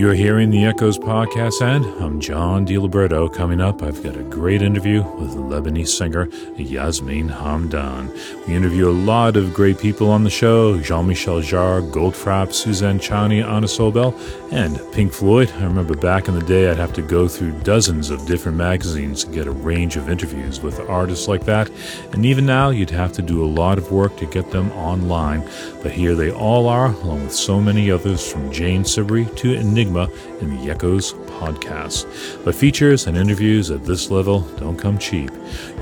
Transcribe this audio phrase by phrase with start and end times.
[0.00, 3.34] You're hearing the Echoes podcast, and I'm John DiLiberto.
[3.34, 6.26] Coming up, I've got a great interview with Lebanese singer
[6.56, 8.08] Yasmine Hamdan.
[8.48, 12.98] We interview a lot of great people on the show Jean Michel Jarre, Goldfrapp, Suzanne
[12.98, 14.18] Ciani, Anna Sobel,
[14.50, 15.52] and Pink Floyd.
[15.58, 19.24] I remember back in the day, I'd have to go through dozens of different magazines
[19.24, 21.70] to get a range of interviews with artists like that.
[22.14, 25.46] And even now, you'd have to do a lot of work to get them online.
[25.82, 29.89] But here they all are, along with so many others from Jane Siberry to Enigma
[29.96, 32.06] in the Echoes podcast.
[32.44, 35.30] But features and interviews at this level don't come cheap.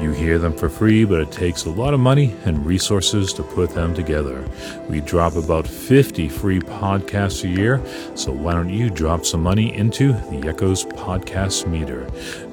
[0.01, 3.43] You hear them for free, but it takes a lot of money and resources to
[3.43, 4.45] put them together.
[4.89, 7.83] We drop about 50 free podcasts a year,
[8.15, 12.09] so why don't you drop some money into the Echoes podcast meter?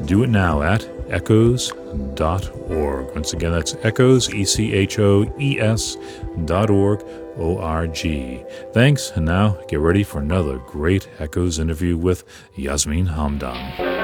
[0.06, 3.06] Do it now at echoes.org.
[3.16, 5.98] Once again, that's echoes, E C H O E S
[6.46, 7.04] dot org,
[7.38, 8.44] O R G.
[8.74, 12.24] Thanks, and now get ready for another great Echoes interview with
[12.56, 13.96] Yasmine Hamdan.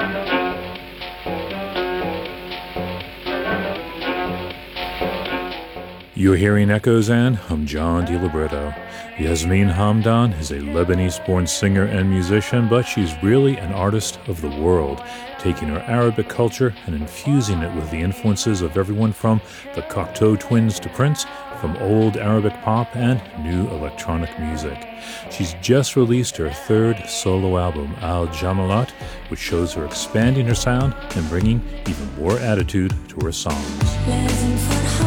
[6.14, 8.76] You're hearing Echoes, and I'm John DiLiberto.
[9.18, 14.42] Yasmine Hamdan is a Lebanese born singer and musician, but she's really an artist of
[14.42, 15.02] the world,
[15.38, 19.40] taking her Arabic culture and infusing it with the influences of everyone from
[19.74, 21.24] the Cocteau twins to Prince,
[21.62, 24.86] from old Arabic pop and new electronic music.
[25.30, 28.90] She's just released her third solo album, Al Jamilat,
[29.28, 35.01] which shows her expanding her sound and bringing even more attitude to her songs.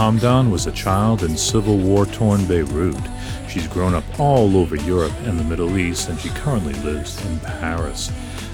[0.00, 2.96] Hamdan was a child in Civil War torn Beirut.
[3.50, 7.38] She's grown up all over Europe and the Middle East, and she currently lives in
[7.40, 8.10] Paris.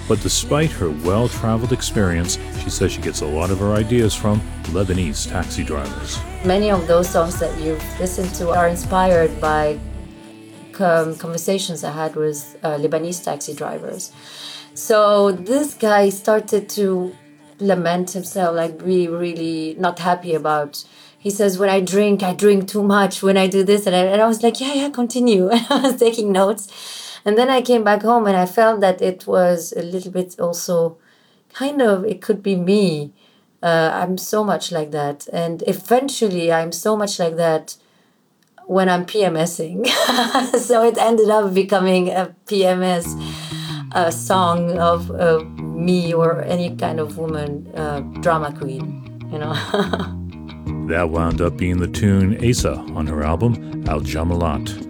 [0.09, 4.12] But despite her well traveled experience, she says she gets a lot of her ideas
[4.12, 4.41] from
[4.75, 6.19] Lebanese taxi drivers.
[6.45, 9.78] Many of those songs that you've listened to are inspired by
[10.73, 14.11] conversations I had with uh, Lebanese taxi drivers.
[14.75, 17.15] So this guy started to
[17.61, 20.84] lament himself, like be really not happy about.
[21.27, 23.21] He says, "When I drink, I drink too much.
[23.21, 25.81] When I do this, and I, and I was like, yeah, yeah, continue." And I
[25.89, 26.63] was taking notes,
[27.25, 30.39] and then I came back home and I felt that it was a little bit
[30.39, 30.99] also,
[31.53, 33.13] kind of, it could be me.
[33.61, 37.77] Uh, I'm so much like that, and eventually, I'm so much like that
[38.75, 39.79] when I'm PMSing.
[40.69, 43.07] so it ended up becoming a PMS
[43.91, 45.11] a song of
[45.59, 48.85] me or any kind of woman uh, drama queen,
[49.33, 49.55] you know.
[50.87, 54.87] that wound up being the tune Iza on her album Al Jamilat.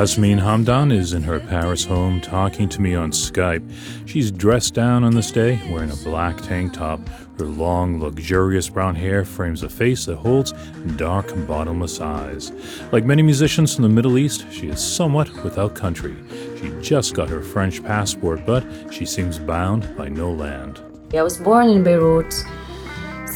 [0.00, 3.62] Yasmine Hamdan is in her Paris home talking to me on Skype.
[4.06, 7.06] She's dressed down on this day, wearing a black tank top.
[7.38, 10.52] Her long, luxurious brown hair frames a face that holds
[10.96, 12.50] dark, bottomless eyes.
[12.92, 16.16] Like many musicians from the Middle East, she is somewhat without country.
[16.58, 20.80] She just got her French passport, but she seems bound by no land.
[21.12, 22.32] I was born in Beirut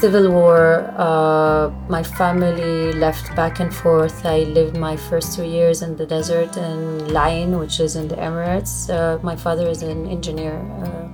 [0.05, 4.23] civil war, uh, my family left back and forth.
[4.23, 6.77] I lived my first two years in the desert in
[7.09, 8.73] Al Ain, which is in the Emirates.
[8.87, 10.57] Uh, my father is an engineer.
[10.83, 11.07] Uh,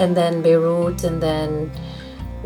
[0.00, 1.70] and then Beirut, and then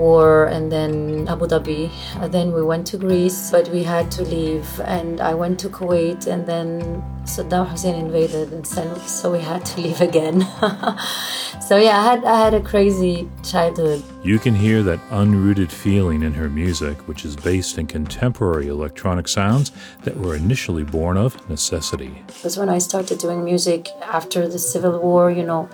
[0.01, 1.91] war, and then Abu Dhabi.
[2.17, 4.67] Uh, then we went to Greece, but we had to leave.
[4.81, 9.81] And I went to Kuwait, and then Saddam Hussein invaded, and so we had to
[9.81, 10.41] leave again.
[11.69, 14.03] so yeah, I had I had a crazy childhood.
[14.25, 19.29] You can hear that unrooted feeling in her music, which is based in contemporary electronic
[19.29, 19.71] sounds
[20.05, 22.23] that were initially born of necessity.
[22.27, 25.69] Because when I started doing music after the Civil War, you know,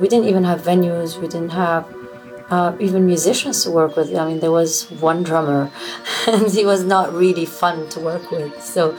[0.00, 1.84] we didn't even have venues, we didn't have
[2.52, 4.14] uh, even musicians to work with.
[4.14, 5.70] I mean, there was one drummer,
[6.28, 8.62] and he was not really fun to work with.
[8.62, 8.92] So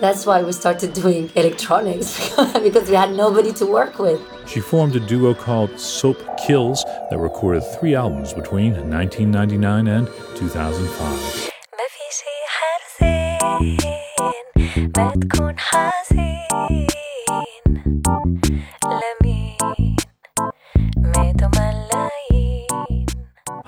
[0.00, 4.20] that's why we started doing electronics because we had nobody to work with.
[4.46, 11.50] She formed a duo called Soap Kills that recorded three albums between 1999 and 2005.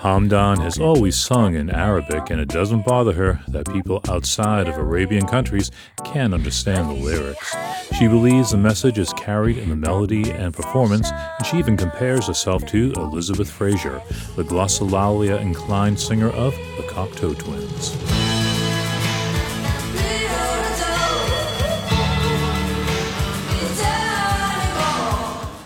[0.03, 4.77] Hamdan has always sung in Arabic, and it doesn't bother her that people outside of
[4.77, 5.71] Arabian countries
[6.05, 7.55] can't understand the lyrics.
[7.97, 12.27] She believes the message is carried in the melody and performance, and she even compares
[12.27, 14.03] herself to Elizabeth Fraser,
[14.35, 17.97] the glossolalia inclined singer of the Cocteau Twins.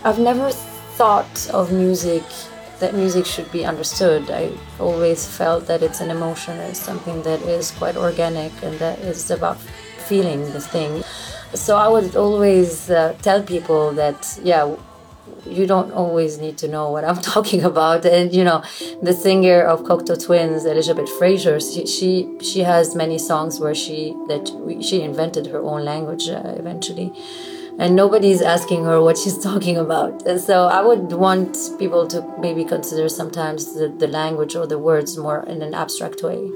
[0.05, 2.21] I've never thought of music
[2.79, 4.29] that music should be understood.
[4.29, 8.99] I always felt that it's an emotion, it's something that is quite organic and that
[8.99, 9.59] is about
[10.07, 11.03] feeling the thing.
[11.53, 14.75] So I would always uh, tell people that, yeah,
[15.45, 18.05] you don't always need to know what I'm talking about.
[18.05, 18.63] And you know,
[19.01, 24.13] the singer of Cocteau Twins, Elizabeth Fraser, she she, she has many songs where she
[24.27, 24.45] that
[24.81, 27.13] she invented her own language uh, eventually
[27.79, 30.25] and nobody's asking her what she's talking about.
[30.25, 34.79] And so I would want people to maybe consider sometimes the, the language or the
[34.79, 36.49] words more in an abstract way.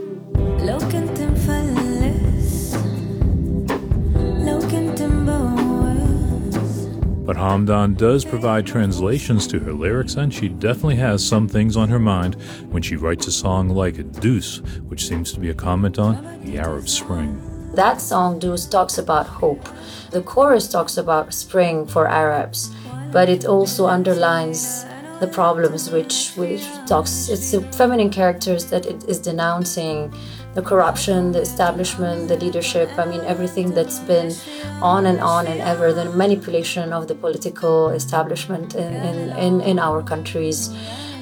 [7.23, 11.87] But Hamdan does provide translations to her lyrics, and she definitely has some things on
[11.87, 12.35] her mind
[12.71, 14.57] when she writes a song like Deuce,
[14.89, 17.50] which seems to be a comment on the Arab Spring.
[17.73, 19.67] That song, Deuce, talks about hope.
[20.11, 22.69] The chorus talks about spring for Arabs,
[23.11, 24.85] but it also underlines
[25.21, 30.11] the problems which which talks it's the feminine characters that it is denouncing
[30.55, 34.33] the corruption the establishment the leadership i mean everything that's been
[34.81, 39.77] on and on and ever the manipulation of the political establishment in in, in, in
[39.77, 40.73] our countries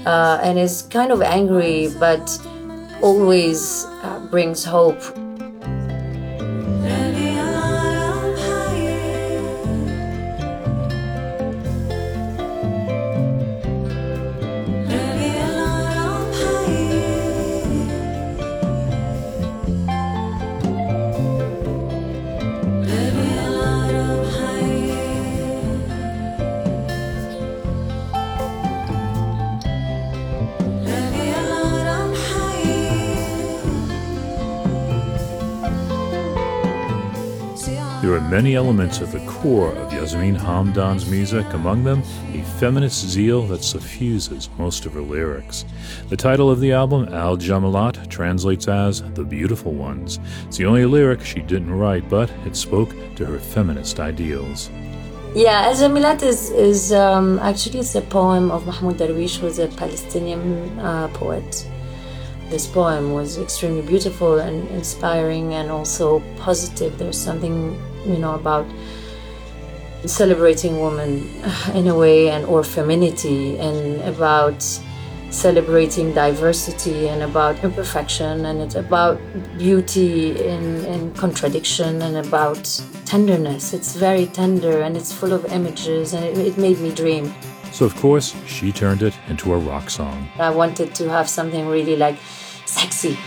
[0.06, 2.26] uh, and is kind of angry but
[3.02, 5.04] always uh, brings hope
[38.10, 42.02] There are many elements at the core of Yasmine Hamdan's music, among them
[42.34, 45.64] a feminist zeal that suffuses most of her lyrics.
[46.10, 50.20] The title of the album, Al Jamilat, translates as The Beautiful Ones.
[50.48, 54.72] It's the only lyric she didn't write, but it spoke to her feminist ideals.
[55.36, 59.60] Yeah, Al Jamilat is, is um, actually it's a poem of Mahmoud Darwish, who was
[59.60, 61.70] a Palestinian uh, poet
[62.50, 66.98] this poem was extremely beautiful and inspiring and also positive.
[66.98, 68.66] There's something you know about
[70.06, 71.28] celebrating women
[71.74, 74.64] in a way and or femininity and about
[75.30, 79.20] celebrating diversity and about imperfection and it's about
[79.58, 82.66] beauty in, in contradiction and about
[83.06, 83.74] tenderness.
[83.74, 87.34] It's very tender and it's full of images and it, it made me dream.
[87.72, 90.28] So of course she turned it into a rock song.
[90.40, 92.18] I wanted to have something really like
[92.66, 93.18] sexy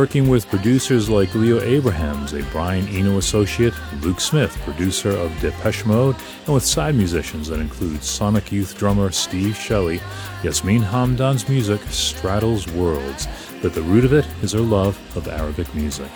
[0.00, 5.84] working with producers like Leo Abrahams, a Brian Eno associate, Luke Smith, producer of Depeche
[5.84, 6.16] Mode,
[6.46, 10.00] and with side musicians that include Sonic Youth drummer Steve Shelley,
[10.42, 13.28] Yasmine Hamdan's music straddles worlds,
[13.60, 16.08] but the root of it is her love of Arabic music.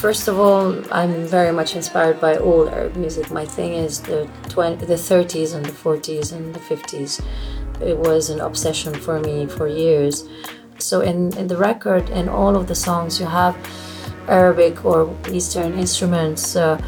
[0.00, 3.30] First of all, I'm very much inspired by old Arab music.
[3.30, 7.22] My thing is the 20, the 30s and the 40s and the 50s.
[7.82, 10.26] It was an obsession for me for years.
[10.82, 13.56] So in, in the record and all of the songs, you have
[14.28, 16.80] Arabic or Eastern instruments, uh,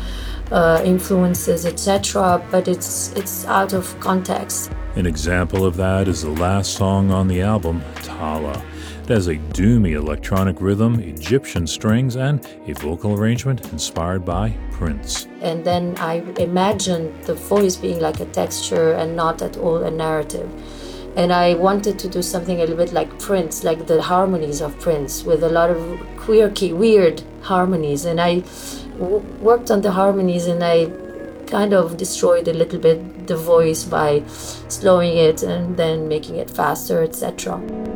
[0.51, 2.45] uh, influences, etc.
[2.51, 4.71] But it's it's out of context.
[4.97, 8.63] An example of that is the last song on the album, Tala.
[9.03, 15.27] It has a doomy electronic rhythm, Egyptian strings, and a vocal arrangement inspired by Prince.
[15.41, 19.91] And then I imagined the voice being like a texture and not at all a
[19.91, 20.49] narrative
[21.17, 24.79] and I wanted to do something a little bit like Prince, like the harmonies of
[24.81, 28.05] Prince, with a lot of quirky, weird harmonies.
[28.05, 28.41] And I
[28.99, 30.87] w- worked on the harmonies, and I
[31.47, 34.23] kind of destroyed a little bit the voice by
[34.69, 37.92] slowing it and then making it faster, etc.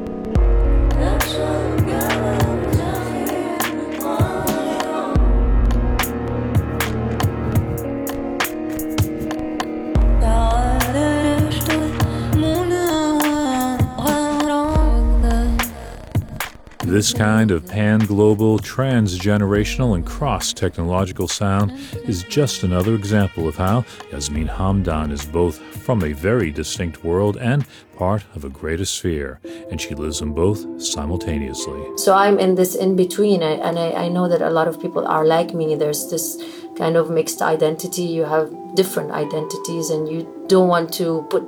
[16.96, 21.72] This kind of pan global, transgenerational, and cross technological sound
[22.08, 27.36] is just another example of how Yasmine Hamdan is both from a very distinct world
[27.36, 27.66] and
[27.98, 31.82] part of a greater sphere, and she lives in both simultaneously.
[31.98, 35.06] So I'm in this in between, and I, I know that a lot of people
[35.06, 35.74] are like me.
[35.74, 36.42] There's this
[36.78, 41.44] kind of mixed identity, you have different identities, and you don't want to put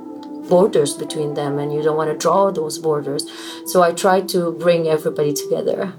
[0.47, 3.25] borders between them and you don't want to draw those borders.
[3.65, 5.93] So I try to bring everybody together.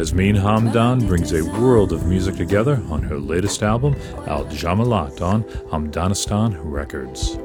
[0.00, 3.94] Yasmine Hamdan brings a world of music together on her latest album,
[4.26, 7.36] Al Jamilat, on Hamdanistan Records.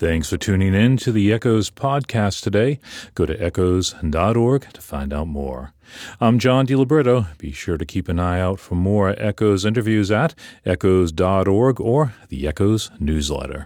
[0.00, 2.80] Thanks for tuning in to the Echoes podcast today.
[3.14, 5.74] Go to echoes.org to find out more.
[6.18, 7.36] I'm John DiLiberto.
[7.36, 12.48] Be sure to keep an eye out for more Echoes interviews at echoes.org or the
[12.48, 13.58] Echoes newsletter.